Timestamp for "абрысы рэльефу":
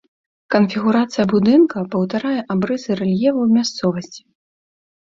2.55-3.43